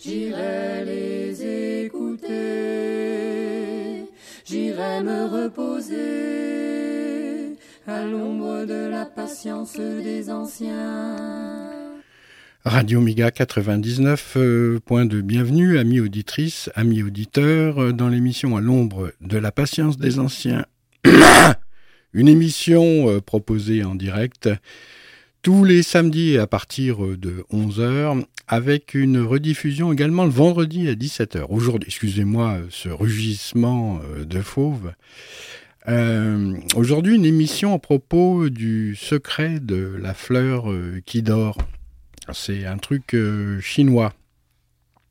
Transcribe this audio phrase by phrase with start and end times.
[0.00, 2.34] J'irai les écouter,
[4.44, 5.96] j'irai me reposer
[7.86, 11.16] à l'ombre de la patience des anciens.
[12.64, 18.60] Radio Miga 99, euh, point de bienvenue, amis auditrices, amis auditeurs, euh, dans l'émission À
[18.60, 20.66] l'ombre de la patience des anciens.
[22.12, 24.48] Une émission euh, proposée en direct
[25.46, 31.46] tous les samedis à partir de 11h, avec une rediffusion également le vendredi à 17h.
[31.50, 34.92] Aujourd'hui, excusez-moi ce rugissement euh, de fauve.
[35.86, 41.58] Euh, Aujourd'hui, une émission à propos du secret de la fleur euh, qui dort.
[42.32, 43.14] C'est un truc
[43.60, 44.14] chinois.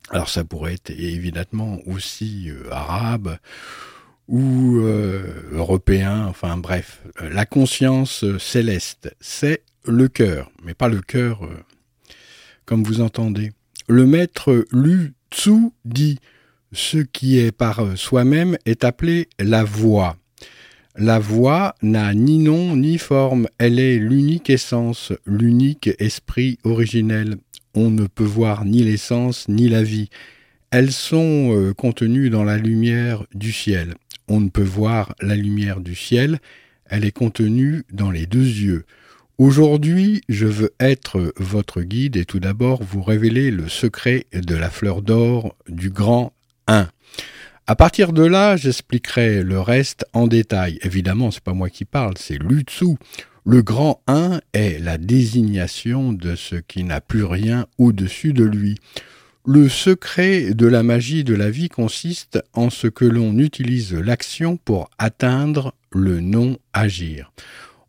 [0.10, 3.38] Alors ça pourrait être évidemment aussi arabe
[4.28, 4.82] ou
[5.54, 7.04] européen, enfin bref.
[7.22, 11.58] La conscience céleste, c'est le cœur, mais pas le cœur euh,
[12.66, 13.52] comme vous entendez.
[13.88, 16.20] Le maître Lu Tzu dit
[16.72, 20.18] ce qui est par euh, soi-même est appelé la voix.
[20.98, 27.36] La voix n'a ni nom ni forme, elle est l'unique essence, l'unique esprit originel.
[27.74, 30.10] On ne peut voir ni l'essence ni la vie.
[30.72, 33.96] Elles sont euh, contenues dans la lumière du ciel.
[34.28, 36.40] On ne peut voir la lumière du ciel,
[36.86, 38.86] elle est contenue dans les deux yeux.
[39.38, 44.70] Aujourd'hui, je veux être votre guide et tout d'abord vous révéler le secret de la
[44.70, 46.32] fleur d'or du grand
[46.68, 46.88] 1.
[47.68, 50.80] À partir de là, j'expliquerai le reste en détail.
[50.84, 52.96] Évidemment, c'est pas moi qui parle, c'est Lutsu.
[53.46, 58.78] Le grand 1 est la désignation de ce qui n'a plus rien au-dessus de lui.
[59.46, 64.56] Le secret de la magie de la vie consiste en ce que l'on utilise l'action
[64.56, 67.34] pour atteindre le non-agir.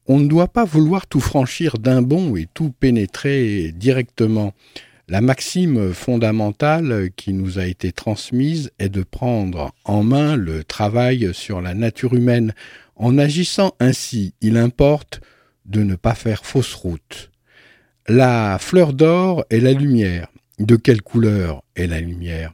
[0.09, 4.55] On ne doit pas vouloir tout franchir d'un bond et tout pénétrer directement.
[5.09, 11.31] La maxime fondamentale qui nous a été transmise est de prendre en main le travail
[11.33, 12.55] sur la nature humaine.
[12.95, 15.21] En agissant ainsi, il importe
[15.65, 17.33] de ne pas faire fausse route.
[18.07, 20.29] La fleur d'or est la lumière.
[20.61, 22.53] De quelle couleur est la lumière?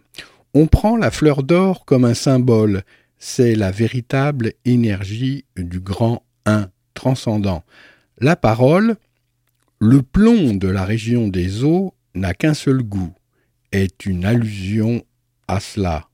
[0.54, 2.82] On prend la fleur d'or comme un symbole.
[3.19, 7.64] C'est la véritable énergie du grand un transcendant.
[8.19, 8.97] La parole,
[9.78, 13.14] le plomb de la région des eaux n'a qu'un seul goût,
[13.72, 15.02] est une allusion
[15.48, 16.08] à cela.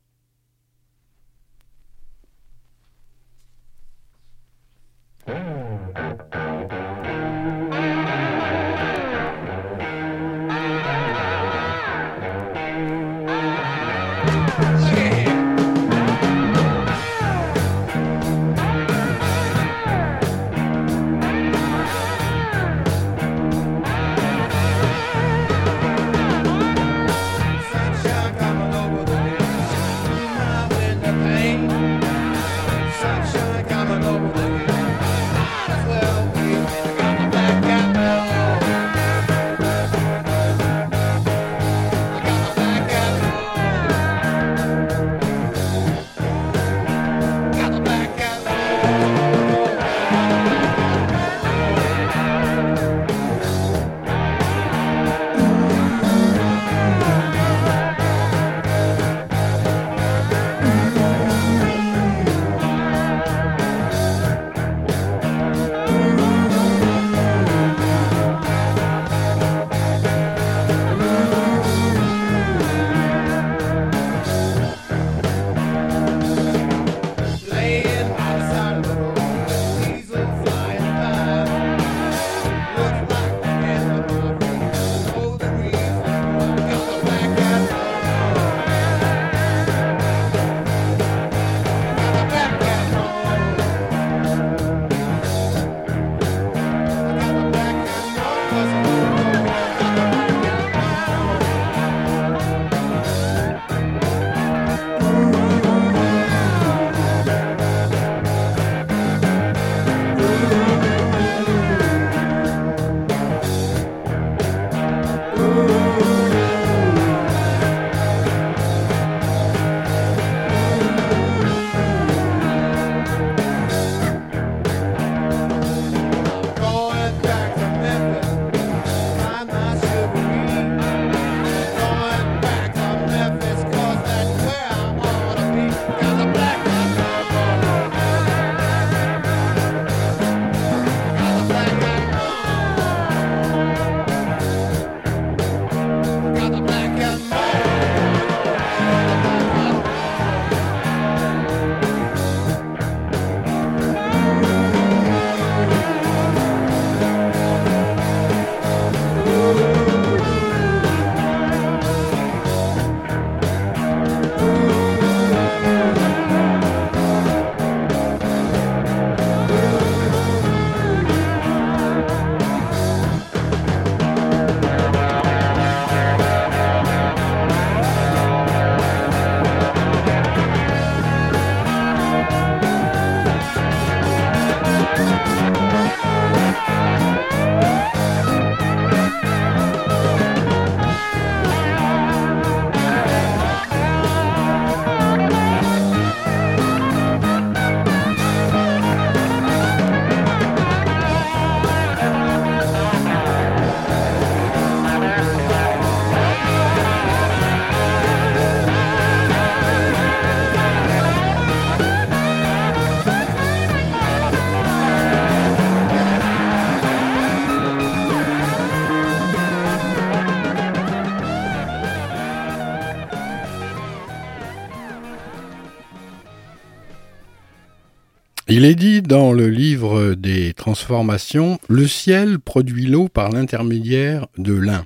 [228.58, 234.52] Il est dit dans le livre des transformations, le ciel produit l'eau par l'intermédiaire de
[234.52, 234.84] l'un.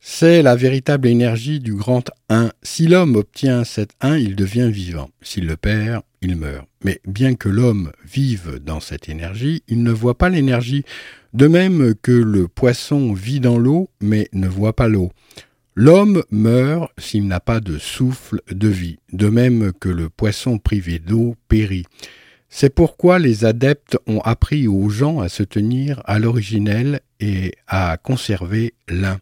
[0.00, 2.50] C'est la véritable énergie du grand un.
[2.62, 5.10] Si l'homme obtient cet un, il devient vivant.
[5.20, 6.66] S'il le perd, il meurt.
[6.84, 10.86] Mais bien que l'homme vive dans cette énergie, il ne voit pas l'énergie,
[11.34, 15.12] de même que le poisson vit dans l'eau, mais ne voit pas l'eau.
[15.74, 20.98] L'homme meurt s'il n'a pas de souffle de vie, de même que le poisson privé
[20.98, 21.84] d'eau périt.
[22.48, 27.96] C'est pourquoi les adeptes ont appris aux gens à se tenir à l'originel et à
[27.96, 29.18] conserver l'un.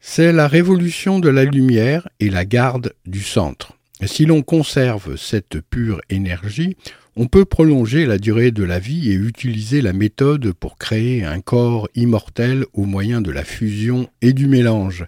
[0.00, 3.72] C'est la révolution de la lumière et la garde du centre.
[4.04, 6.76] Si l'on conserve cette pure énergie,
[7.16, 11.40] on peut prolonger la durée de la vie et utiliser la méthode pour créer un
[11.40, 15.06] corps immortel au moyen de la fusion et du mélange.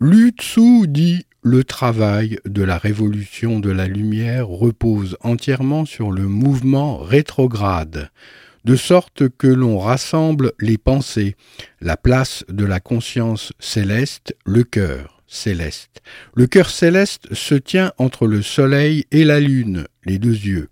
[0.00, 6.98] Lutsu dit le travail de la révolution de la lumière repose entièrement sur le mouvement
[6.98, 8.10] rétrograde,
[8.64, 11.36] de sorte que l'on rassemble les pensées,
[11.80, 16.02] la place de la conscience céleste, le cœur céleste.
[16.34, 20.68] Le cœur céleste se tient entre le soleil et la lune, les deux yeux.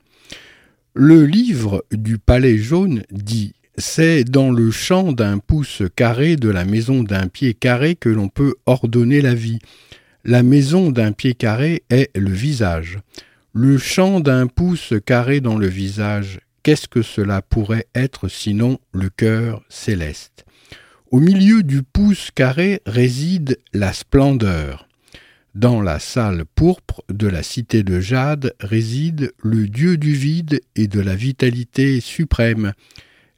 [0.94, 6.64] Le livre du palais jaune dit c'est dans le champ d'un pouce carré de la
[6.64, 9.58] maison d'un pied carré que l'on peut ordonner la vie.
[10.28, 12.98] La maison d'un pied carré est le visage.
[13.52, 19.08] Le champ d'un pouce carré dans le visage, qu'est-ce que cela pourrait être sinon le
[19.08, 20.44] cœur céleste?
[21.12, 24.88] Au milieu du pouce carré réside la splendeur.
[25.54, 30.88] Dans la salle pourpre de la cité de Jade réside le dieu du vide et
[30.88, 32.72] de la vitalité suprême.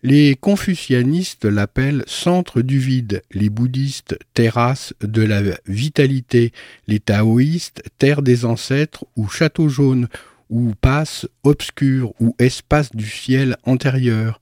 [0.04, 6.52] Les confucianistes l'appellent centre du vide, les bouddhistes terrasse de la vitalité,
[6.86, 10.08] les taoïstes terre des ancêtres ou château jaune,
[10.50, 14.40] ou passe obscur ou espace du ciel antérieur.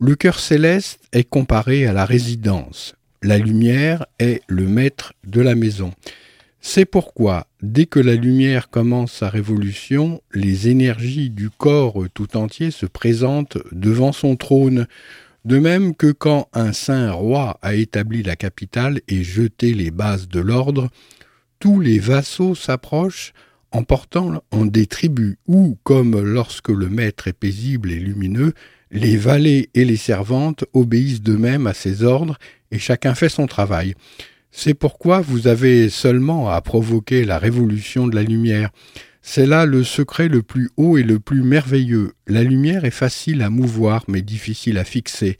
[0.00, 2.94] Le cœur céleste est comparé à la résidence.
[3.22, 5.92] La lumière est le maître de la maison.
[6.66, 12.70] C'est pourquoi, dès que la lumière commence sa révolution, les énergies du corps tout entier
[12.70, 14.86] se présentent devant son trône,
[15.44, 20.26] de même que quand un saint roi a établi la capitale et jeté les bases
[20.26, 20.88] de l'ordre,
[21.60, 23.34] tous les vassaux s'approchent
[23.70, 28.54] en portant en des tribus, ou, comme lorsque le maître est paisible et lumineux,
[28.90, 32.38] les valets et les servantes obéissent d'eux-mêmes à ses ordres,
[32.70, 33.94] et chacun fait son travail.
[34.56, 38.70] C'est pourquoi vous avez seulement à provoquer la révolution de la lumière.
[39.20, 42.12] C'est là le secret le plus haut et le plus merveilleux.
[42.28, 45.38] La lumière est facile à mouvoir mais difficile à fixer.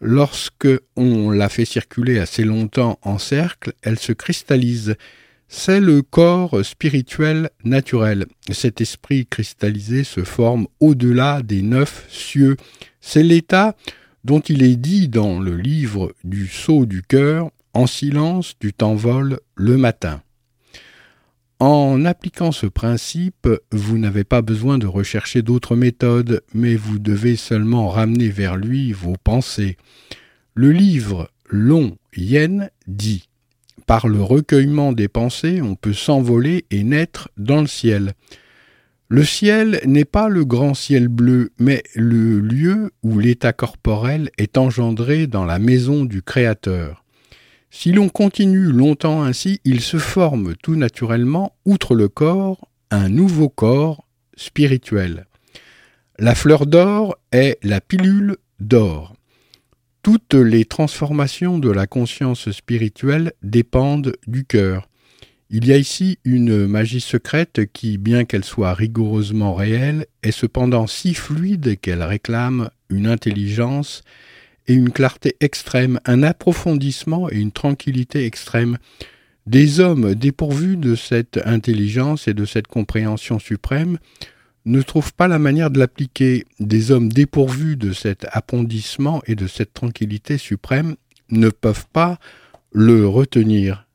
[0.00, 0.66] Lorsque
[0.96, 4.96] on la fait circuler assez longtemps en cercle, elle se cristallise.
[5.46, 8.24] C'est le corps spirituel naturel.
[8.50, 12.56] Cet esprit cristallisé se forme au-delà des neuf cieux.
[13.02, 13.76] C'est l'état
[14.24, 19.40] dont il est dit dans le livre du sceau du cœur en silence, tu t'envoles
[19.56, 20.22] le matin.
[21.60, 27.36] En appliquant ce principe, vous n'avez pas besoin de rechercher d'autres méthodes, mais vous devez
[27.36, 29.76] seulement ramener vers lui vos pensées.
[30.54, 33.28] Le livre Long Yen dit
[33.86, 38.14] Par le recueillement des pensées, on peut s'envoler et naître dans le ciel.
[39.08, 44.58] Le ciel n'est pas le grand ciel bleu, mais le lieu où l'état corporel est
[44.58, 47.03] engendré dans la maison du Créateur.
[47.76, 53.48] Si l'on continue longtemps ainsi, il se forme tout naturellement, outre le corps, un nouveau
[53.48, 55.26] corps spirituel.
[56.20, 59.16] La fleur d'or est la pilule d'or.
[60.02, 64.88] Toutes les transformations de la conscience spirituelle dépendent du cœur.
[65.50, 70.86] Il y a ici une magie secrète qui, bien qu'elle soit rigoureusement réelle, est cependant
[70.86, 74.04] si fluide qu'elle réclame une intelligence
[74.66, 78.78] et une clarté extrême, un approfondissement et une tranquillité extrême.
[79.46, 83.98] Des hommes dépourvus de cette intelligence et de cette compréhension suprême
[84.64, 86.46] ne trouvent pas la manière de l'appliquer.
[86.60, 90.96] Des hommes dépourvus de cet approfondissement et de cette tranquillité suprême
[91.30, 92.18] ne peuvent pas
[92.72, 93.86] le retenir.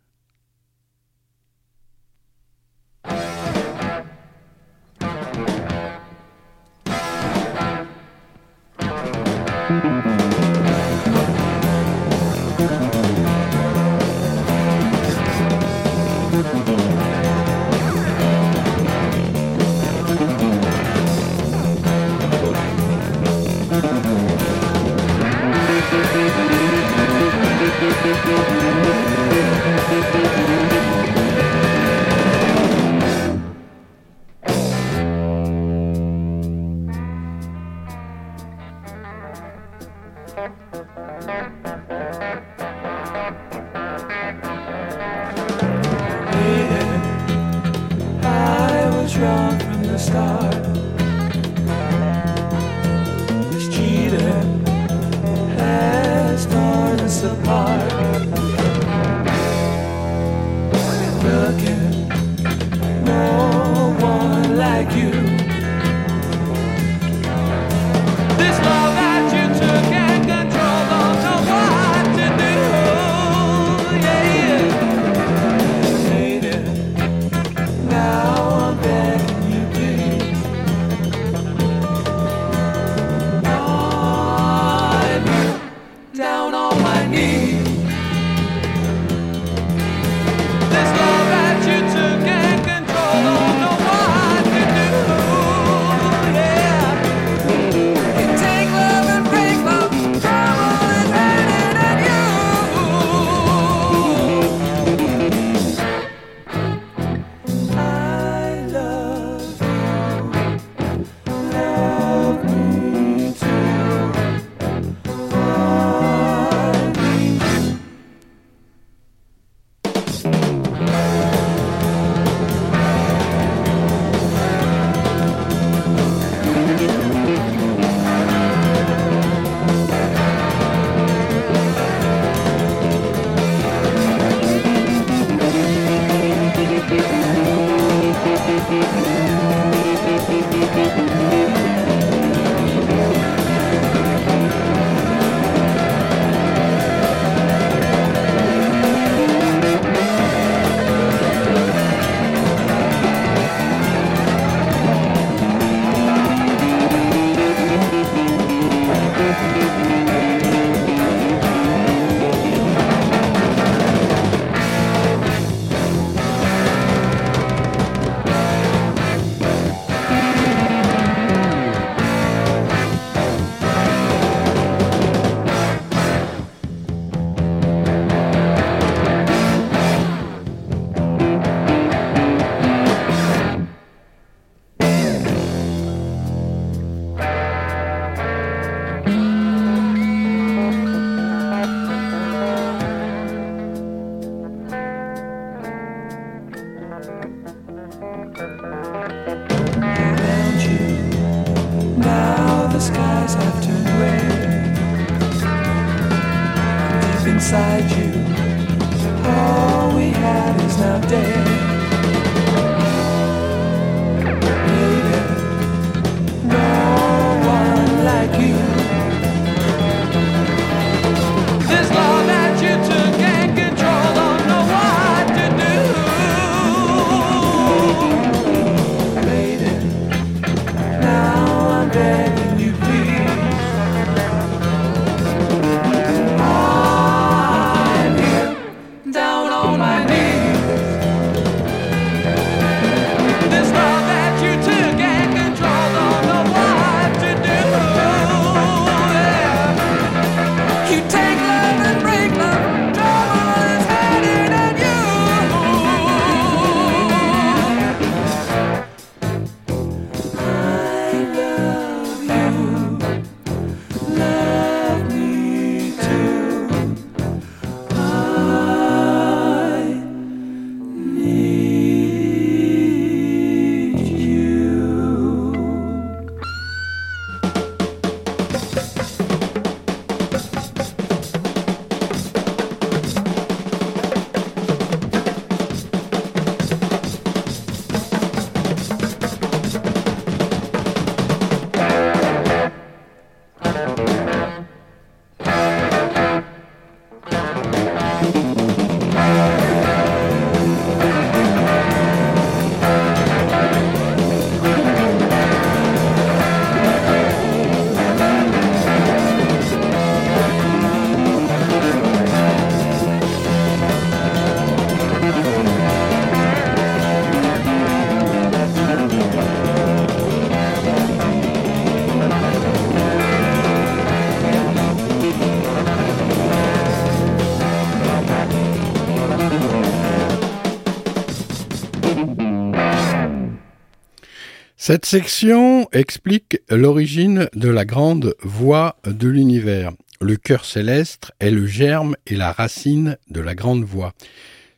[334.90, 339.92] Cette section explique l'origine de la grande voix de l'univers.
[340.20, 344.14] le cœur céleste est le germe et la racine de la grande voix.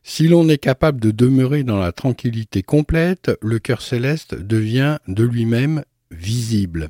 [0.03, 5.23] Si l'on est capable de demeurer dans la tranquillité complète, le cœur céleste devient de
[5.23, 6.89] lui-même visible.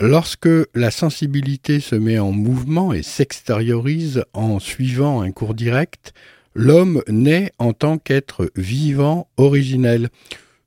[0.00, 6.12] Lorsque la sensibilité se met en mouvement et s'extériorise en suivant un cours direct,
[6.56, 10.08] l'homme naît en tant qu'être vivant originel.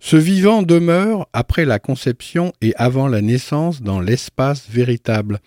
[0.05, 5.39] Ce vivant demeure après la conception et avant la naissance dans l'espace véritable.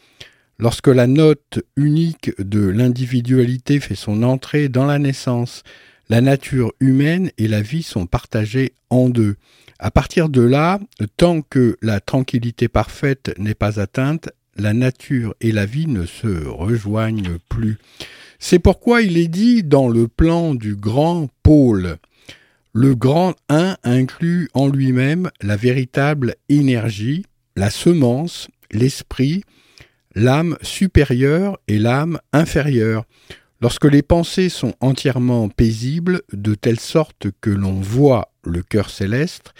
[0.58, 5.62] Lorsque la note unique de l'individualité fait son entrée dans la naissance,
[6.08, 9.36] la nature humaine et la vie sont partagées en deux.
[9.78, 10.80] À partir de là,
[11.16, 16.48] tant que la tranquillité parfaite n'est pas atteinte, la nature et la vie ne se
[16.48, 17.78] rejoignent plus.
[18.40, 21.98] C'est pourquoi il est dit dans le plan du grand pôle.
[22.74, 27.24] Le grand 1 inclut en lui-même la véritable énergie,
[27.56, 29.42] la semence, l'esprit,
[30.14, 33.04] l'âme supérieure et l'âme inférieure.
[33.60, 39.54] Lorsque les pensées sont entièrement paisibles, de telle sorte que l'on voit le cœur céleste,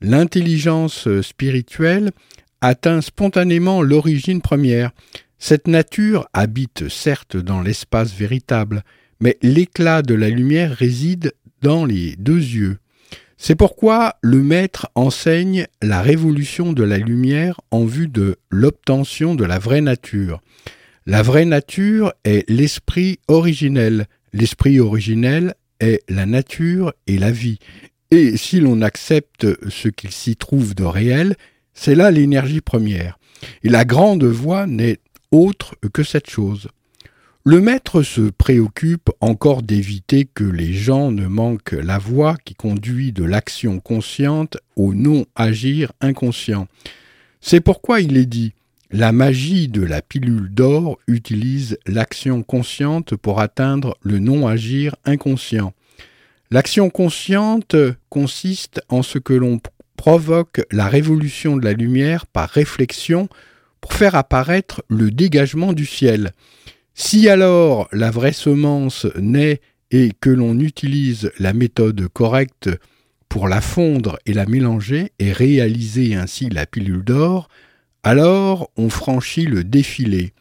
[0.00, 2.12] l'intelligence spirituelle
[2.60, 4.92] atteint spontanément l'origine première.
[5.38, 8.84] Cette nature habite certes dans l'espace véritable,
[9.20, 12.78] mais l'éclat de la lumière réside dans les deux yeux.
[13.38, 19.44] C'est pourquoi le maître enseigne la révolution de la lumière en vue de l'obtention de
[19.44, 20.40] la vraie nature.
[21.06, 24.06] La vraie nature est l'esprit originel.
[24.32, 27.58] L'esprit originel est la nature et la vie.
[28.12, 31.34] Et si l'on accepte ce qu'il s'y trouve de réel,
[31.74, 33.18] c'est là l'énergie première.
[33.64, 34.98] Et la grande voie n'est
[35.32, 36.68] autre que cette chose.
[37.44, 43.10] Le maître se préoccupe encore d'éviter que les gens ne manquent la voie qui conduit
[43.10, 46.68] de l'action consciente au non-agir inconscient.
[47.40, 48.54] C'est pourquoi il est dit
[48.92, 55.72] la magie de la pilule d'or utilise l'action consciente pour atteindre le non-agir inconscient.
[56.52, 57.74] L'action consciente
[58.08, 59.60] consiste en ce que l'on
[59.96, 63.28] provoque la révolution de la lumière par réflexion
[63.80, 66.34] pour faire apparaître le dégagement du ciel.
[66.94, 72.70] Si alors la vraie semence naît et que l'on utilise la méthode correcte
[73.28, 77.48] pour la fondre et la mélanger et réaliser ainsi la pilule d'or,
[78.02, 80.32] alors on franchit le défilé.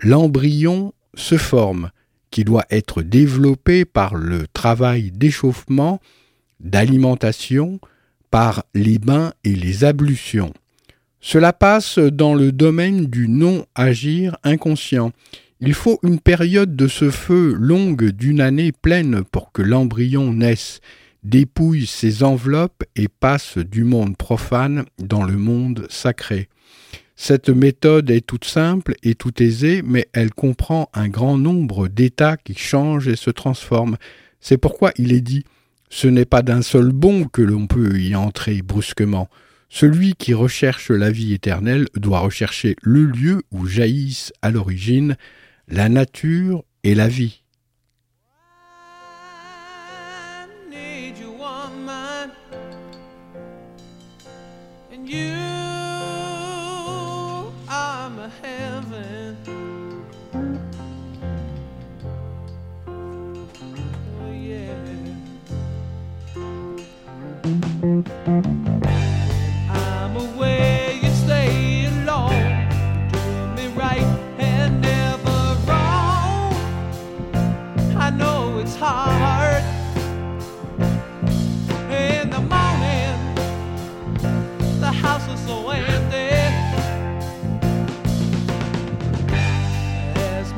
[0.00, 1.90] L'embryon se forme,
[2.30, 6.00] qui doit être développé par le travail d'échauffement,
[6.60, 7.80] d'alimentation,
[8.30, 10.52] par les bains et les ablutions.
[11.20, 15.12] Cela passe dans le domaine du non-agir inconscient.
[15.60, 20.80] Il faut une période de ce feu longue d'une année pleine pour que l'embryon naisse,
[21.22, 26.50] dépouille ses enveloppes et passe du monde profane dans le monde sacré.
[27.16, 32.36] Cette méthode est toute simple et toute aisée, mais elle comprend un grand nombre d'états
[32.36, 33.96] qui changent et se transforment.
[34.40, 35.44] C'est pourquoi il est dit
[35.88, 39.30] ce n'est pas d'un seul bond que l'on peut y entrer brusquement.
[39.70, 45.16] Celui qui recherche la vie éternelle doit rechercher le lieu où jaillissent à l'origine
[45.68, 47.42] la nature et la vie.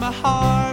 [0.08, 0.67] my heart.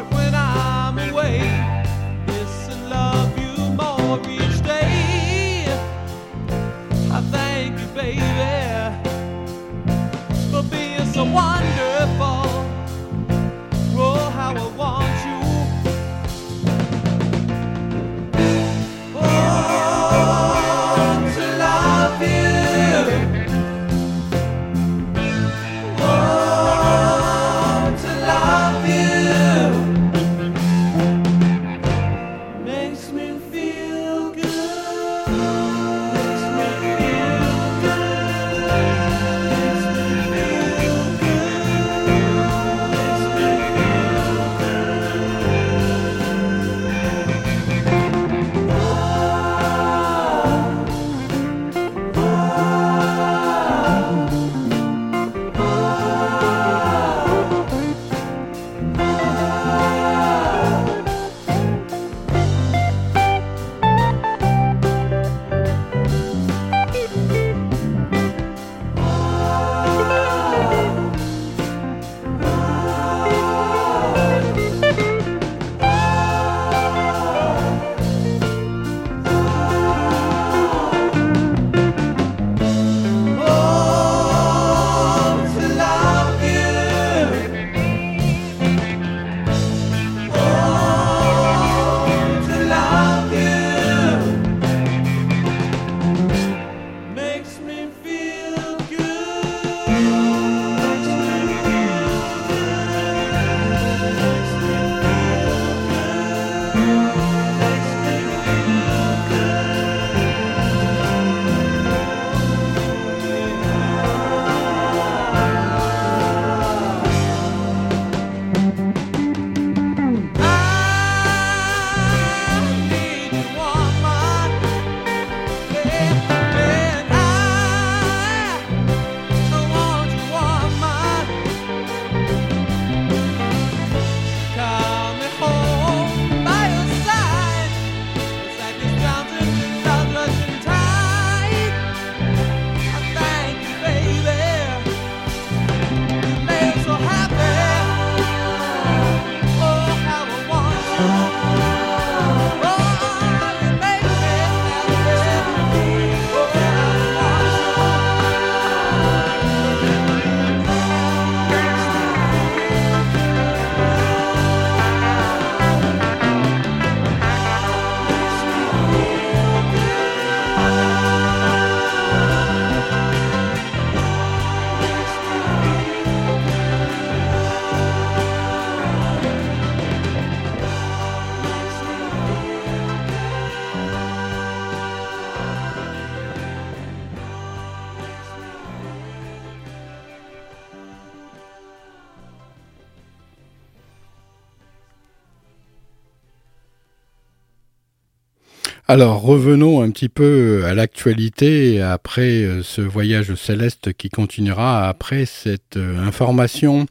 [198.95, 205.25] Alors revenons un petit peu à l'actualité après euh, ce voyage céleste qui continuera après
[205.25, 206.85] cette euh, information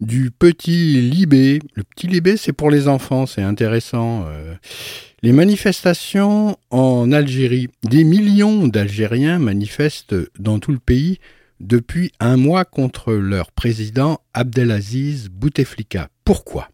[0.00, 1.58] du petit Libé.
[1.74, 4.26] Le petit Libé, c'est pour les enfants, c'est intéressant.
[4.28, 4.54] Euh.
[5.24, 7.66] Les manifestations en Algérie.
[7.82, 11.18] Des millions d'Algériens manifestent dans tout le pays
[11.58, 16.10] depuis un mois contre leur président Abdelaziz Bouteflika.
[16.24, 16.68] Pourquoi?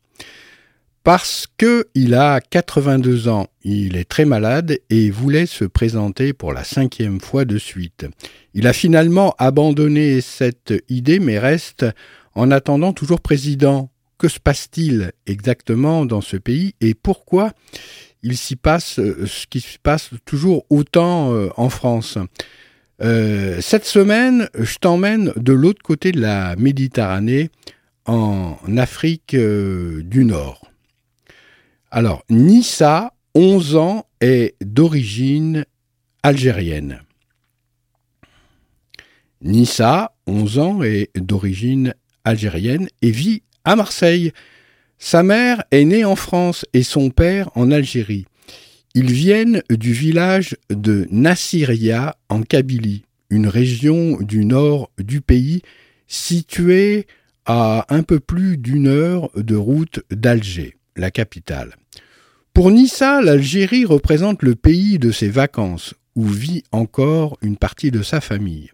[1.07, 6.65] Parce qu'il a 82 ans, il est très malade et voulait se présenter pour la
[6.65, 8.07] cinquième fois de suite.
[8.55, 11.87] Il a finalement abandonné cette idée mais reste
[12.35, 13.89] en attendant toujours président.
[14.19, 17.53] Que se passe-t-il exactement dans ce pays et pourquoi
[18.25, 22.19] il s'y passe euh, ce qui se passe toujours autant euh, en France?
[23.01, 27.51] Euh, Cette semaine, je t'emmène de l'autre côté de la Méditerranée,
[28.07, 30.67] en Afrique du Nord.
[31.91, 35.65] Alors, Nissa, 11 ans, est d'origine
[36.23, 37.03] algérienne.
[39.41, 41.95] Nissa, 11 ans, est d'origine
[42.25, 44.33] algérienne et vit à Marseille.
[44.99, 48.27] Sa mère est née en France et son père en Algérie.
[48.95, 55.63] Ils viennent du village de Nassiria en Kabylie, une région du nord du pays
[56.09, 57.07] située
[57.45, 61.77] à un peu plus d'une heure de route d'Alger la capitale.
[62.53, 68.03] Pour Nissa, l'Algérie représente le pays de ses vacances, où vit encore une partie de
[68.03, 68.71] sa famille.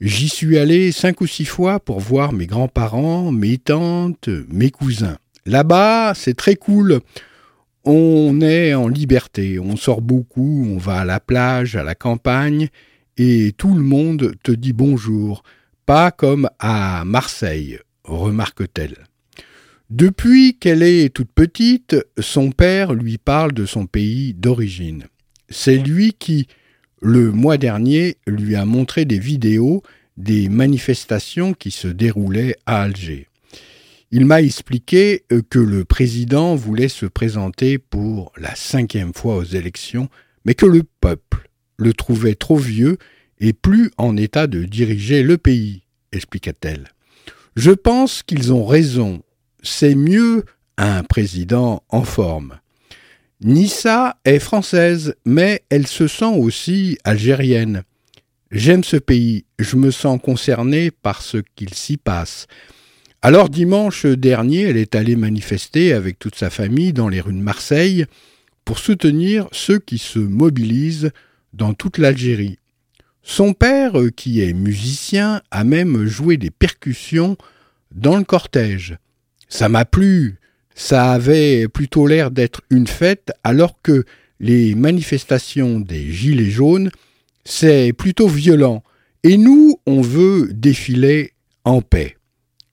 [0.00, 5.16] J'y suis allé cinq ou six fois pour voir mes grands-parents, mes tantes, mes cousins.
[5.46, 7.00] Là-bas, c'est très cool.
[7.84, 12.68] On est en liberté, on sort beaucoup, on va à la plage, à la campagne,
[13.16, 15.44] et tout le monde te dit bonjour,
[15.86, 19.05] pas comme à Marseille, remarque-t-elle.
[19.90, 25.04] Depuis qu'elle est toute petite, son père lui parle de son pays d'origine.
[25.48, 26.48] C'est lui qui,
[27.00, 29.82] le mois dernier, lui a montré des vidéos
[30.16, 33.28] des manifestations qui se déroulaient à Alger.
[34.10, 40.08] Il m'a expliqué que le président voulait se présenter pour la cinquième fois aux élections,
[40.44, 42.98] mais que le peuple le trouvait trop vieux
[43.38, 46.88] et plus en état de diriger le pays, expliqua-t-elle.
[47.54, 49.22] Je pense qu'ils ont raison
[49.62, 50.44] c'est mieux
[50.78, 52.58] un président en forme.
[53.40, 57.82] Nissa est française, mais elle se sent aussi algérienne.
[58.50, 62.46] J'aime ce pays, je me sens concernée par ce qu'il s'y passe.
[63.22, 67.42] Alors dimanche dernier, elle est allée manifester avec toute sa famille dans les rues de
[67.42, 68.06] Marseille
[68.64, 71.10] pour soutenir ceux qui se mobilisent
[71.52, 72.58] dans toute l'Algérie.
[73.22, 77.36] Son père, qui est musicien, a même joué des percussions
[77.90, 78.96] dans le cortège.
[79.48, 80.38] Ça m'a plu.
[80.74, 84.04] Ça avait plutôt l'air d'être une fête, alors que
[84.40, 86.90] les manifestations des Gilets jaunes,
[87.44, 88.82] c'est plutôt violent.
[89.22, 91.32] Et nous, on veut défiler
[91.64, 92.16] en paix.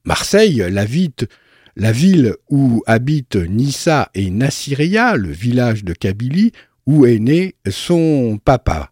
[0.05, 6.51] Marseille, la, ville où habitent Nissa et Nassiria, le village de Kabylie,
[6.85, 8.91] où est né son papa.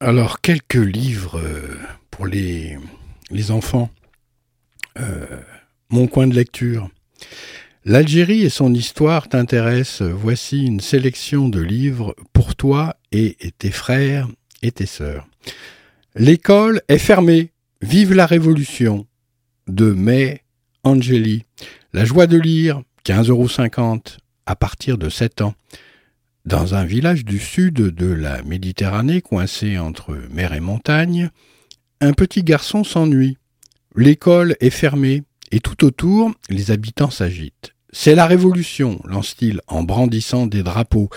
[0.00, 1.76] Alors, quelques livres euh,
[2.12, 2.78] pour les,
[3.50, 3.90] enfants.
[5.00, 5.26] Euh,
[5.90, 6.88] mon coin de lecture.
[7.84, 10.08] L'Algérie et son histoire t'intéressent.
[10.08, 14.28] Voici une sélection de livres pour toi et tes frères
[14.62, 15.26] et tes sœurs.
[16.14, 17.50] L'école est fermée.
[17.82, 19.04] Vive la Révolution
[19.66, 20.42] de May
[20.84, 21.44] Angeli.
[21.92, 23.48] La joie de lire, 15,50 euros
[24.46, 25.54] à partir de 7 ans.
[26.48, 31.28] Dans un village du sud de la Méditerranée, coincé entre mer et montagne,
[32.00, 33.36] un petit garçon s'ennuie.
[33.94, 37.74] L'école est fermée et tout autour, les habitants s'agitent.
[37.92, 41.10] C'est la révolution, lance-t-il en brandissant des drapeaux.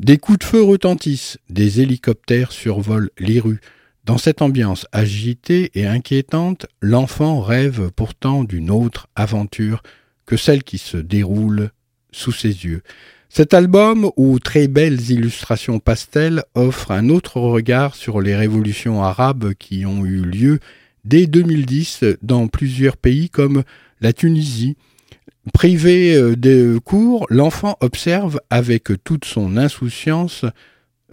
[0.00, 3.60] Des coups de feu retentissent, des hélicoptères survolent les rues.
[4.02, 9.84] Dans cette ambiance agitée et inquiétante, l'enfant rêve pourtant d'une autre aventure
[10.26, 11.70] que celle qui se déroule
[12.10, 12.82] sous ses yeux.
[13.28, 19.52] Cet album, aux très belles illustrations pastel, offre un autre regard sur les révolutions arabes
[19.54, 20.60] qui ont eu lieu
[21.04, 23.62] dès 2010 dans plusieurs pays comme
[24.00, 24.76] la Tunisie.
[25.52, 30.44] Privé euh, de cours, l'enfant observe avec toute son insouciance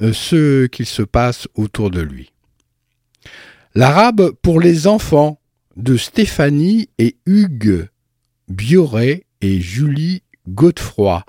[0.02, 2.32] euh, ce qu'il se passe autour de lui.
[3.76, 5.39] L'arabe pour les enfants
[5.78, 7.88] de Stéphanie et Hugues
[8.47, 11.24] Bioret et Julie Godefroy.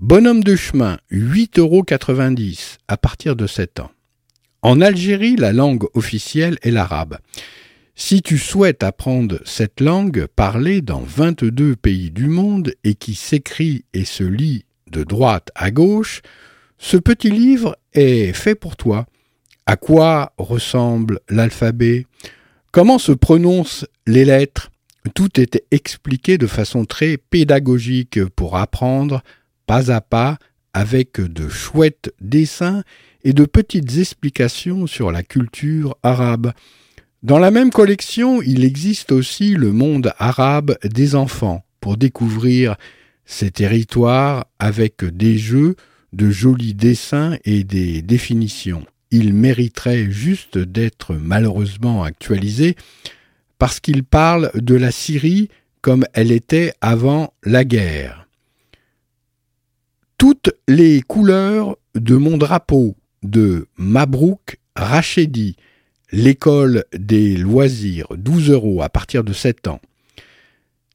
[0.00, 1.84] Bonhomme de chemin, 8,90 euros
[2.86, 3.90] à partir de 7 ans.
[4.62, 7.18] En Algérie, la langue officielle est l'arabe.
[7.96, 13.86] Si tu souhaites apprendre cette langue parlée dans 22 pays du monde et qui s'écrit
[13.92, 16.22] et se lit de droite à gauche,
[16.78, 19.04] ce petit livre est fait pour toi.
[19.66, 22.06] À quoi ressemble l'alphabet?
[22.70, 24.70] Comment se prononcent les lettres?
[25.14, 29.24] Tout est expliqué de façon très pédagogique pour apprendre
[29.68, 30.38] pas à pas
[30.72, 32.82] avec de chouettes dessins
[33.22, 36.52] et de petites explications sur la culture arabe.
[37.22, 42.74] Dans la même collection, il existe aussi le monde arabe des enfants pour découvrir
[43.24, 45.76] ces territoires avec des jeux,
[46.12, 52.76] de jolis dessins et des définitions il mériterait juste d'être malheureusement actualisé
[53.58, 55.48] parce qu'il parle de la Syrie
[55.80, 58.27] comme elle était avant la guerre.
[60.18, 65.54] Toutes les couleurs de mon drapeau de Mabrouk Rachedi,
[66.10, 69.80] l'école des loisirs, 12 euros à partir de 7 ans.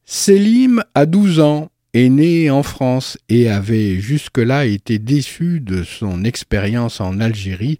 [0.04, 6.26] Selim a 12 ans, est né en France et avait jusque-là été déçu de son
[6.26, 7.80] expérience en Algérie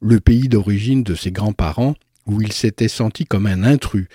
[0.00, 1.94] le pays d'origine de ses grands-parents,
[2.26, 4.06] où il s'était senti comme un intrus.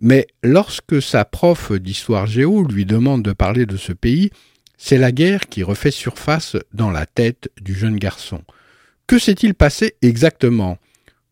[0.00, 4.30] Mais lorsque sa prof d'histoire géo lui demande de parler de ce pays,
[4.84, 8.42] c'est la guerre qui refait surface dans la tête du jeune garçon.
[9.06, 10.76] Que s'est-il passé exactement?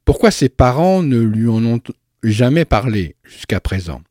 [0.05, 1.81] Pourquoi ses parents ne lui en ont
[2.23, 4.03] jamais parlé jusqu'à présent?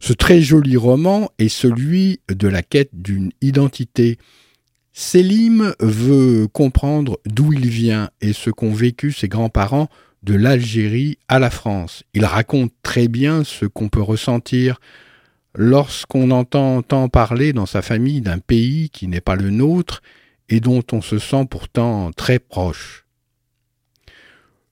[0.00, 4.16] Ce très joli roman est celui de la quête d'une identité,
[4.94, 9.90] Selim veut comprendre d'où il vient et ce qu'ont vécu ses grands-parents
[10.22, 12.02] de l'Algérie à la France.
[12.14, 14.80] Il raconte très bien ce qu'on peut ressentir
[15.56, 20.02] lorsqu'on entend tant parler dans sa famille d'un pays qui n'est pas le nôtre
[20.48, 23.06] et dont on se sent pourtant très proche.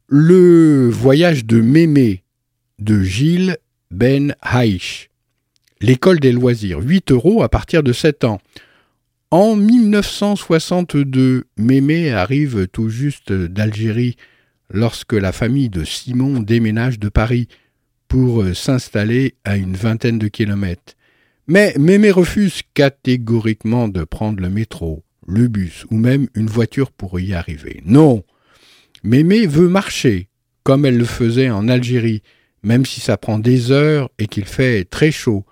[0.07, 2.23] Le voyage de Mémé
[2.79, 3.57] de Gilles
[3.91, 5.11] Ben Haïch.
[5.81, 8.41] L'école des loisirs, 8 euros à partir de 7 ans.
[9.31, 14.17] En 1962, Mémé arrive tout juste d'Algérie
[14.71, 17.49] lorsque la famille de Simon déménage de Paris
[18.15, 20.95] pour s'installer à une vingtaine de kilomètres.
[21.49, 27.19] Mais Mémé refuse catégoriquement de prendre le métro, le bus ou même une voiture pour
[27.19, 27.83] y arriver.
[27.85, 28.23] Non.
[29.03, 30.29] Mémé veut marcher,
[30.63, 32.23] comme elle le faisait en Algérie,
[32.63, 35.45] même si ça prend des heures et qu'il fait très chaud.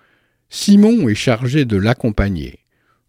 [0.49, 2.61] Simon est chargé de l'accompagner.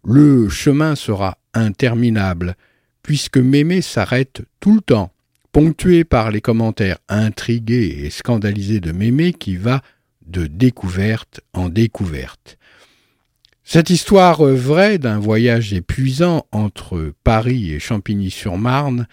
[0.04, 2.56] Le chemin sera interminable,
[3.04, 5.13] puisque Mémé s'arrête tout le temps,
[5.54, 9.82] ponctué par les commentaires intrigués et scandalisés de Mémé qui va
[10.26, 12.58] de découverte en découverte.
[13.62, 19.06] Cette histoire vraie d'un voyage épuisant entre Paris et Champigny-sur-Marne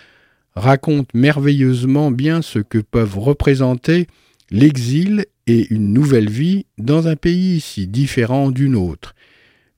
[0.55, 4.07] raconte merveilleusement bien ce que peuvent représenter
[4.49, 9.13] l'exil et une nouvelle vie dans un pays si différent d'une autre,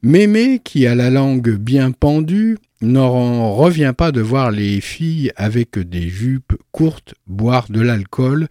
[0.05, 5.79] Mémé, qui a la langue bien pendue, n'en revient pas de voir les filles avec
[5.79, 8.49] des jupes courtes boire de l'alcool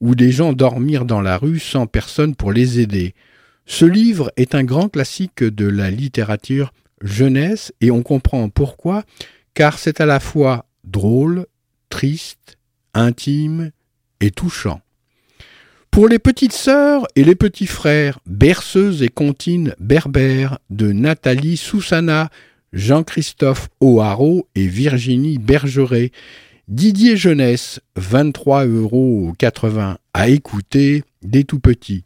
[0.00, 3.14] ou des gens dormir dans la rue sans personne pour les aider.
[3.66, 9.04] Ce livre est un grand classique de la littérature jeunesse et on comprend pourquoi,
[9.52, 11.44] car c'est à la fois drôle,
[11.90, 12.56] triste,
[12.94, 13.72] intime,
[14.20, 14.80] et touchant.
[15.94, 22.30] Pour les petites sœurs et les petits frères, berceuses et comptines berbères de Nathalie Soussana,
[22.72, 26.10] Jean-Christophe O'Haraud et Virginie Bergeret,
[26.66, 29.32] Didier Jeunesse, 23,80 euros
[30.14, 32.02] à écouter des tout petits.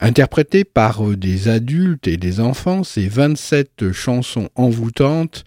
[0.00, 5.44] Interprété par euh, des adultes et des enfants, ces 27 chansons envoûtantes,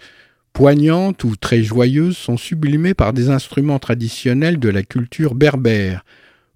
[0.51, 6.03] poignantes ou très joyeuses sont sublimées par des instruments traditionnels de la culture berbère.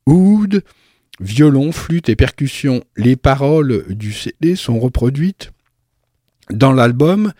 [0.05, 0.63] Oud,
[1.19, 2.83] violon, flûte et percussion.
[2.97, 5.51] Les paroles du CD sont reproduites
[6.51, 7.31] dans l'album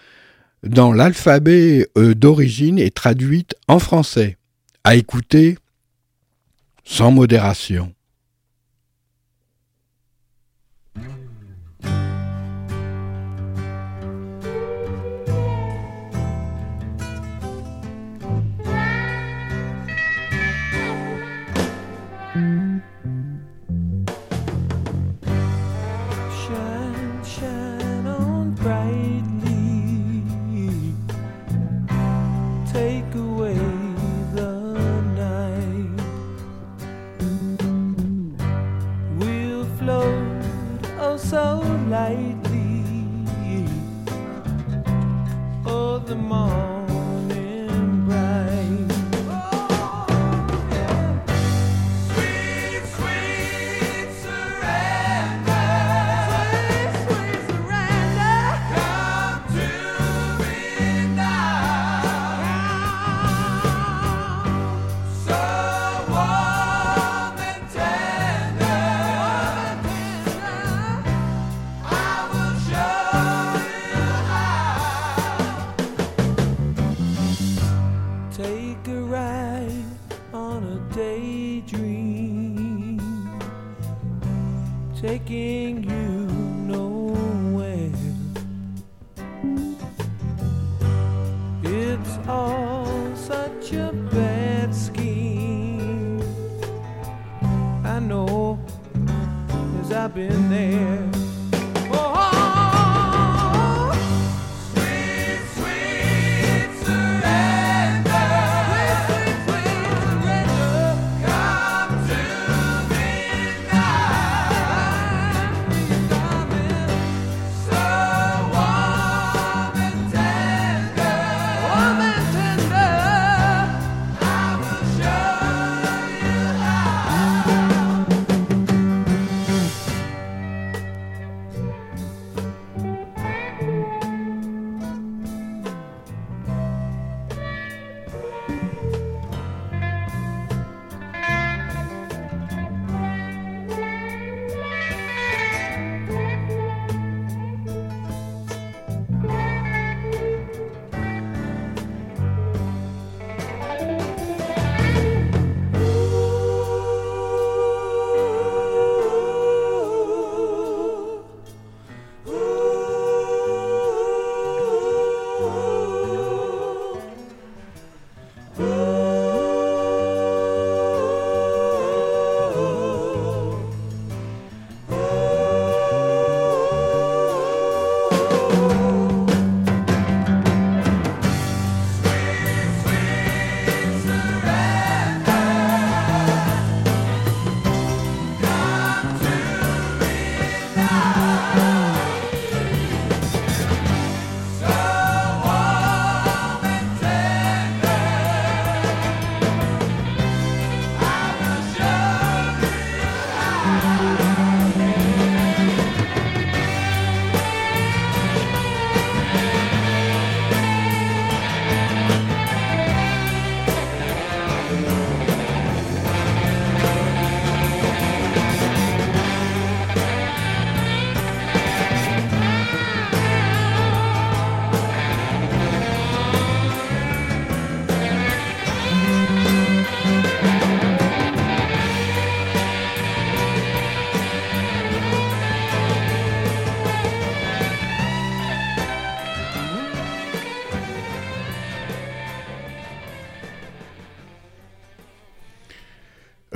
[0.64, 4.38] dans l'alphabet euh, d'origine et traduites en français.
[4.84, 5.58] À écouter
[6.84, 7.94] sans modération.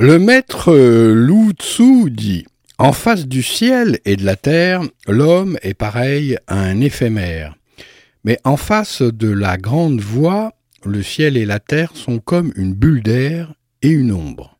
[0.05, 0.75] Le maître
[1.13, 2.45] Lu Tzu dit
[2.77, 7.55] En face du ciel et de la terre, l'homme est pareil à un éphémère.
[8.25, 12.73] Mais en face de la grande voie, le ciel et la terre sont comme une
[12.73, 14.59] bulle d'air et une ombre.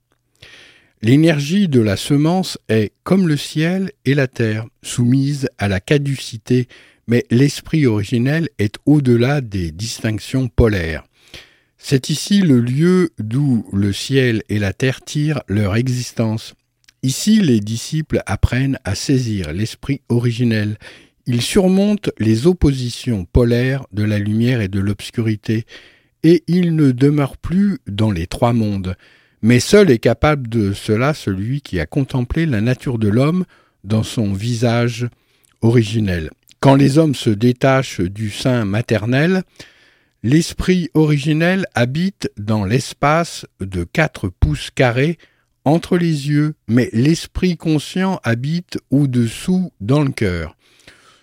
[1.02, 6.70] L'énergie de la semence est, comme le ciel et la terre, soumise à la caducité,
[7.06, 11.04] mais l'esprit originel est au-delà des distinctions polaires.
[11.86, 16.54] C'est ici le lieu d'où le ciel et la terre tirent leur existence.
[17.04, 20.78] Ici, les disciples apprennent à saisir l'esprit originel.
[21.26, 25.66] Ils surmontent les oppositions polaires de la lumière et de l'obscurité,
[26.24, 28.96] et ils ne demeurent plus dans les trois mondes.
[29.42, 33.44] Mais seul est capable de cela celui qui a contemplé la nature de l'homme
[33.84, 35.06] dans son visage
[35.62, 36.30] originel.
[36.62, 39.44] Quand les hommes se détachent du sein maternel,
[40.24, 45.18] l'esprit originel habite dans l'espace de quatre pouces carrés
[45.66, 50.56] entre les yeux, mais l'esprit conscient habite au-dessous dans le cœur.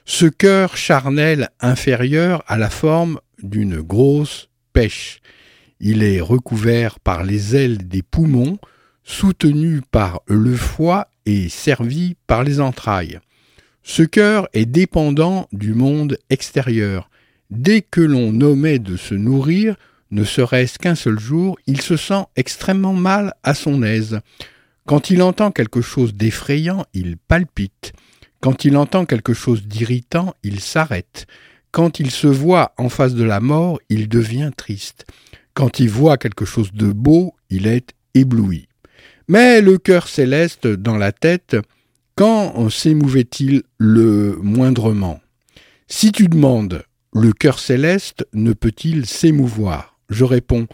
[0.04, 5.20] Ce cœur charnel inférieur a la forme d'une grosse pêche.
[5.78, 8.58] Il est recouvert par les ailes des poumons,
[9.04, 13.18] soutenu par le foie et servi par les entrailles.
[13.82, 17.09] Ce cœur est dépendant du monde extérieur.
[17.50, 19.76] Dès que l'on omet de se nourrir,
[20.10, 24.20] ne serait-ce qu'un seul jour, il se sent extrêmement mal à son aise.
[24.86, 27.92] Quand il entend quelque chose d'effrayant, il palpite.
[28.40, 31.26] Quand il entend quelque chose d'irritant, il s'arrête.
[31.70, 35.06] Quand il se voit en face de la mort, il devient triste.
[35.54, 38.68] Quand il voit quelque chose de beau, il est ébloui.
[39.28, 41.56] Mais le cœur céleste dans la tête,
[42.16, 45.20] quand s'émouvait-il le moindrement?
[45.86, 46.82] Si tu demandes,
[47.12, 49.98] le cœur céleste ne peut-il s'émouvoir?
[50.08, 50.66] Je réponds,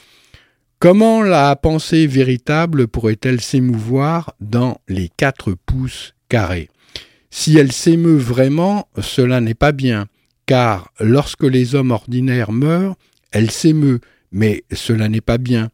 [0.78, 6.68] comment la pensée véritable pourrait-elle s'émouvoir dans les quatre pouces carrés?
[7.30, 10.06] Si elle s'émeut vraiment, cela n'est pas bien,
[10.46, 12.96] car lorsque les hommes ordinaires meurent,
[13.32, 14.00] elle s'émeut,
[14.32, 15.70] mais cela n'est pas bien.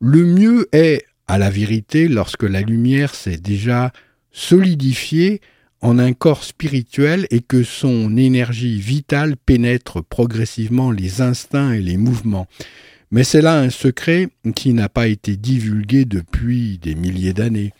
[0.00, 3.92] Le mieux est, à la vérité, lorsque la lumière s'est déjà
[4.30, 5.40] solidifiée
[5.80, 11.96] en un corps spirituel et que son énergie vitale pénètre progressivement les instincts et les
[11.96, 12.46] mouvements.
[13.10, 17.72] Mais c'est là un secret qui n'a pas été divulgué depuis des milliers d'années.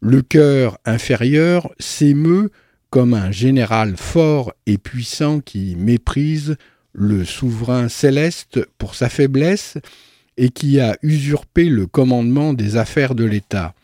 [0.00, 2.50] Le cœur inférieur s'émeut
[2.90, 6.56] comme un général fort et puissant qui méprise
[6.92, 9.78] le souverain céleste pour sa faiblesse
[10.36, 13.74] et qui a usurpé le commandement des affaires de l'État.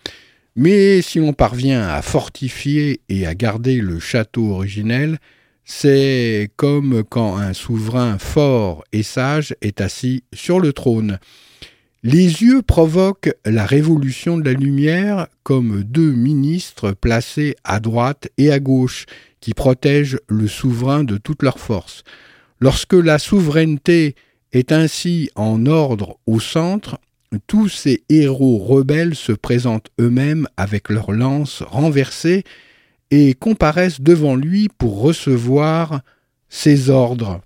[0.55, 5.19] Mais si l'on parvient à fortifier et à garder le château originel,
[5.65, 11.19] c'est comme quand un souverain fort et sage est assis sur le trône.
[12.03, 18.53] Les yeux provoquent la révolution de la lumière comme deux ministres placés à droite et
[18.53, 19.07] à gauche
[19.41, 22.03] qui protègent le souverain de toute leur force.
[22.61, 24.17] Lorsque la souveraineté
[24.53, 26.99] est ainsi en ordre au centre,
[27.47, 32.45] tous ces héros rebelles se présentent eux-mêmes avec leurs lances renversées
[33.11, 36.01] et comparaissent devant lui pour recevoir
[36.49, 37.41] ses ordres.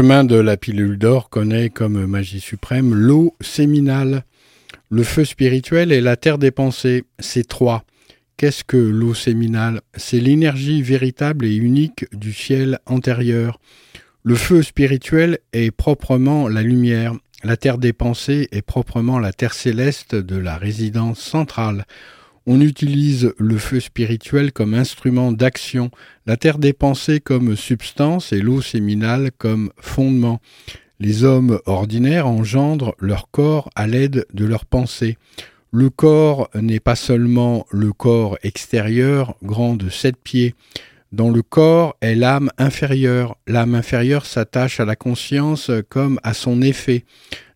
[0.00, 4.24] Chemin de la pilule d'or connaît comme magie suprême l'eau séminale.
[4.88, 7.84] Le feu spirituel et la terre des pensées, c'est trois.
[8.38, 9.82] Qu'est-ce que l'eau séminale?
[9.94, 13.60] C'est l'énergie véritable et unique du ciel antérieur.
[14.22, 17.12] Le feu spirituel est proprement la lumière.
[17.44, 21.84] La terre des pensées est proprement la terre céleste de la résidence centrale.
[22.46, 25.90] On utilise le feu spirituel comme instrument d'action,
[26.26, 30.40] la terre des pensées comme substance et l'eau séminale comme fondement.
[31.00, 35.16] Les hommes ordinaires engendrent leur corps à l'aide de leurs pensées.
[35.72, 40.54] Le corps n'est pas seulement le corps extérieur, grand de sept pieds.
[41.12, 43.36] Dans le corps est l'âme inférieure.
[43.46, 47.04] L'âme inférieure s'attache à la conscience comme à son effet.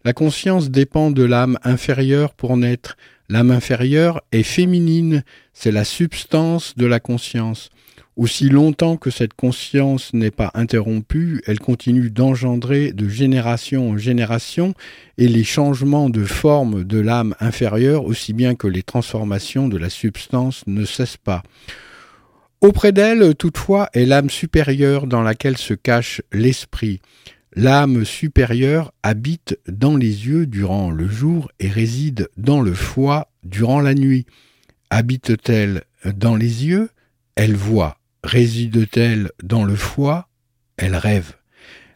[0.05, 2.97] La conscience dépend de l'âme inférieure pour naître.
[3.29, 7.71] L'âme inférieure est féminine, c'est la substance de la conscience.
[8.17, 14.75] Aussi longtemps que cette conscience n'est pas interrompue, elle continue d'engendrer de génération en génération
[15.19, 19.91] et les changements de forme de l'âme inférieure, aussi bien que les transformations de la
[19.91, 21.43] substance, ne cessent pas.
[22.61, 27.01] Auprès d'elle, toutefois, est l'âme supérieure dans laquelle se cache l'esprit.
[27.57, 33.81] L'âme supérieure habite dans les yeux durant le jour et réside dans le foie durant
[33.81, 34.27] la nuit.
[34.91, 35.85] Habite-t-elle
[36.17, 36.91] dans les yeux?
[37.37, 37.99] Elle voit.
[38.25, 40.29] Réside-t-elle dans le foie?
[40.77, 41.35] Elle rêve.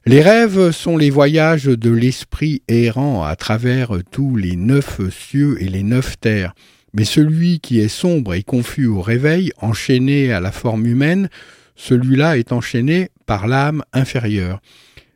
[0.07, 5.69] Les rêves sont les voyages de l'esprit errant à travers tous les neuf cieux et
[5.69, 6.55] les neuf terres.
[6.95, 11.29] Mais celui qui est sombre et confus au réveil, enchaîné à la forme humaine,
[11.75, 14.61] celui-là est enchaîné par l'âme inférieure.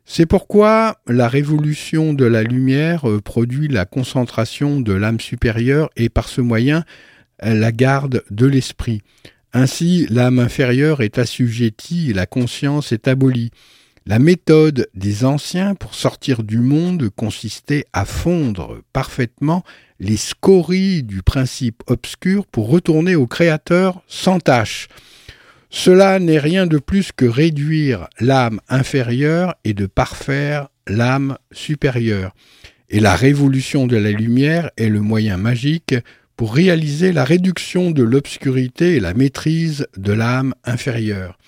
[0.05, 6.09] C'est pourquoi la révolution de la lumière euh, produit la concentration de l'âme supérieure et
[6.09, 6.85] par ce moyen
[7.45, 9.03] la garde de l'esprit.
[9.53, 13.51] Ainsi, l'âme inférieure est assujettie et la conscience est abolie.
[14.07, 19.63] La méthode des anciens pour sortir du monde consistait à fondre parfaitement
[20.01, 24.89] les scories du principe obscur pour retourner au Créateur sans tâche.
[25.75, 32.35] Cela n'est rien de plus que réduire l'âme inférieure et de parfaire l'âme supérieure.
[32.91, 35.95] Et la révolution de la lumière est le moyen magique
[36.37, 41.39] pour réaliser la réduction de l'obscurité et la maîtrise de l'âme inférieure.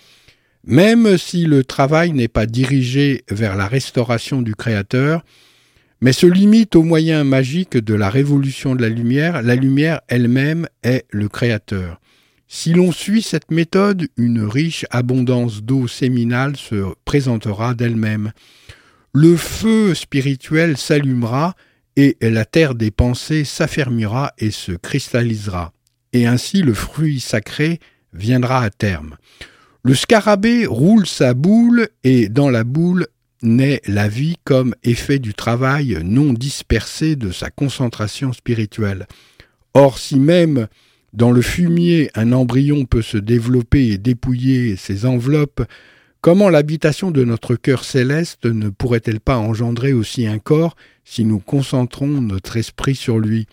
[0.67, 5.23] Même si le travail n'est pas dirigé vers la restauration du Créateur,
[6.01, 10.67] mais se limite au moyen magique de la révolution de la lumière, la lumière elle-même
[10.83, 12.01] est le Créateur.
[12.57, 18.31] Si l'on suit cette méthode, une riche abondance d'eau séminale se présentera d'elle-même.
[19.13, 21.57] Le feu spirituel s'allumera
[21.97, 25.73] et la terre des pensées s'affermira et se cristallisera.
[26.13, 27.81] Et ainsi le fruit sacré
[28.13, 29.17] viendra à terme.
[29.83, 33.09] Le scarabée roule sa boule et dans la boule
[33.43, 39.09] naît la vie comme effet du travail non dispersé de sa concentration spirituelle.
[39.75, 40.69] Or si même
[41.15, 45.63] dans le fumier, un embryon peut se développer et dépouiller ses enveloppes.
[46.21, 51.39] Comment l'habitation de notre cœur céleste ne pourrait-elle pas engendrer aussi un corps si nous
[51.39, 53.47] concentrons notre esprit sur lui?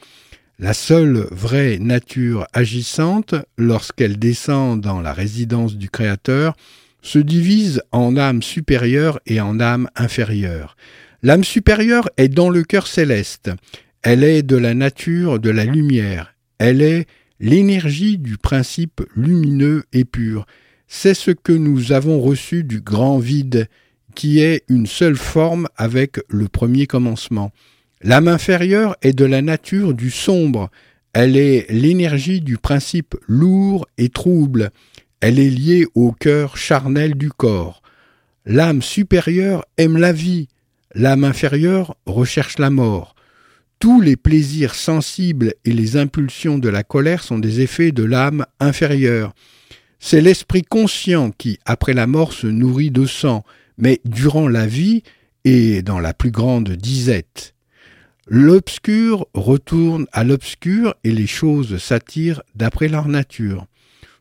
[0.57, 6.55] La seule vraie nature agissante, lorsqu'elle descend dans la résidence du Créateur,
[7.03, 10.78] se divise en âme supérieure et en âme inférieure.
[11.22, 13.51] L'âme supérieure est dans le cœur céleste.
[14.01, 16.34] Elle est de la nature de la lumière.
[16.57, 17.05] Elle est
[17.43, 20.45] L'énergie du principe lumineux et pur,
[20.87, 23.67] c'est ce que nous avons reçu du grand vide,
[24.13, 27.51] qui est une seule forme avec le premier commencement.
[28.03, 30.69] L'âme inférieure est de la nature du sombre,
[31.13, 34.69] elle est l'énergie du principe lourd et trouble,
[35.19, 37.81] elle est liée au cœur charnel du corps.
[38.45, 40.47] L'âme supérieure aime la vie,
[40.93, 43.15] l'âme inférieure recherche la mort.
[43.82, 48.45] Tous les plaisirs sensibles et les impulsions de la colère sont des effets de l'âme
[48.59, 49.34] inférieure.
[49.97, 53.43] C'est l'esprit conscient qui, après la mort, se nourrit de sang,
[53.79, 55.01] mais durant la vie
[55.45, 57.55] et dans la plus grande disette.
[58.27, 63.65] L'obscur retourne à l'obscur et les choses s'attirent d'après leur nature.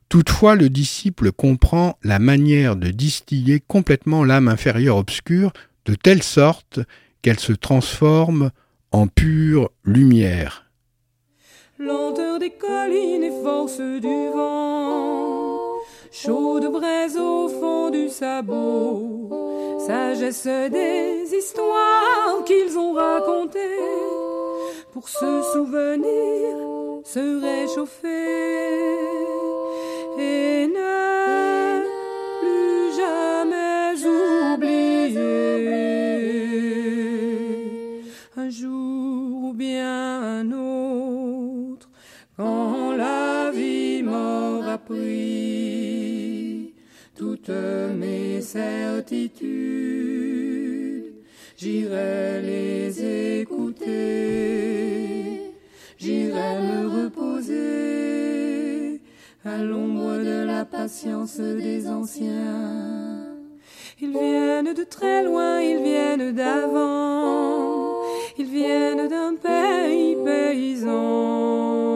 [0.09, 5.53] Toutefois, le disciple comprend la manière de distiller complètement l'âme inférieure obscure
[5.85, 6.81] de telle sorte
[7.21, 8.53] qu'elle se transforme
[8.93, 10.67] en pure lumière.
[11.79, 15.59] Lenteur des collines et force du vent,
[16.11, 19.31] chaude braise au fond du sabot,
[19.87, 23.79] sagesse des histoires qu'ils ont racontées,
[24.93, 26.57] pour se souvenir,
[27.05, 28.09] se réchauffer.
[30.19, 31.20] Et ne
[39.61, 41.89] bien un autre,
[42.39, 46.73] quand la vie m'aura pris.
[47.15, 47.51] Toutes
[48.03, 49.39] mes certitudes,
[51.59, 53.93] j'irai les écouter,
[55.99, 57.61] j'irai me reposer
[59.45, 63.27] à l'ombre de la patience des anciens.
[64.01, 67.80] Ils viennent de très loin, ils viennent d'avant,
[68.41, 71.90] ils viennent d'un pays paysan.